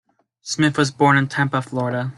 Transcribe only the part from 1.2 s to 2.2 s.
Tampa, Florida.